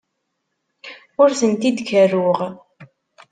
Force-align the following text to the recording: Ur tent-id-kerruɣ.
Ur 1.21 1.29
tent-id-kerruɣ. 1.39 2.39